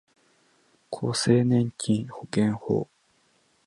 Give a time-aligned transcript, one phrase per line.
[0.89, 2.87] 厚生年金保険法